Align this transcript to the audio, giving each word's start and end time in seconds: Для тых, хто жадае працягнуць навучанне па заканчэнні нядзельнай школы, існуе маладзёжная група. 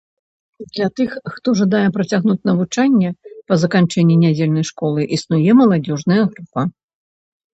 Для 0.77 0.85
тых, 0.99 1.11
хто 1.33 1.49
жадае 1.59 1.81
працягнуць 1.97 2.37
навучанне 2.49 3.09
па 3.51 3.59
заканчэнні 3.63 4.15
нядзельнай 4.23 4.65
школы, 4.71 5.01
існуе 5.17 5.51
маладзёжная 5.59 6.17
група. 6.31 6.61